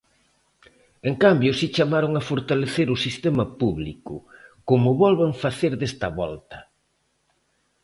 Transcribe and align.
En 1.09 1.13
cambio 1.23 1.51
si 1.59 1.65
chamaron 1.75 2.11
a 2.15 2.25
fortalecer 2.29 2.87
o 2.95 3.01
sistema 3.05 3.45
público, 3.61 4.13
como 4.69 4.97
volven 5.03 5.31
facer 5.43 5.73
desta 5.77 6.07
volta. 6.19 6.59